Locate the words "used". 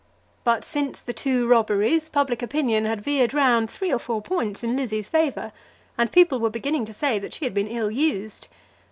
7.91-8.47